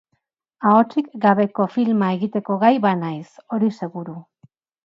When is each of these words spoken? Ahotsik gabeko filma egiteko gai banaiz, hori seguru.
Ahotsik 0.69 1.11
gabeko 1.25 1.67
filma 1.75 2.09
egiteko 2.15 2.57
gai 2.67 2.75
banaiz, 2.89 3.29
hori 3.55 3.73
seguru. 3.83 4.19